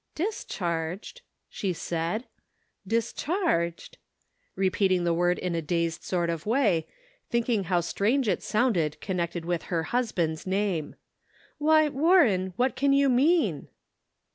"Discharged!" 0.27 1.21
she 1.47 1.73
said." 1.73 2.23
Discharged!" 2.97 3.99
repeating 4.55 5.03
the 5.03 5.13
word 5.13 5.37
in 5.37 5.53
a 5.53 5.61
dazed 5.61 6.01
sort 6.01 6.27
of 6.27 6.47
way, 6.47 6.87
thinking 7.29 7.65
how 7.65 7.81
strange 7.81 8.27
it 8.27 8.41
sounded 8.41 8.99
connected 8.99 9.45
with 9.45 9.65
her 9.69 9.83
husband's 9.93 10.47
name." 10.47 10.95
Why, 11.59 11.87
Warren, 11.87 12.53
what 12.57 12.75
can 12.75 12.93
you 12.93 13.09
mean 13.09 13.67